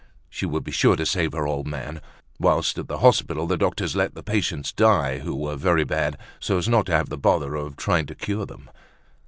[0.31, 2.01] She would be sure to save her old man;
[2.39, 6.57] whilst at the hospital the doctors let the patients die who were very bad, so
[6.57, 8.71] as not to have the bother of trying to cure them.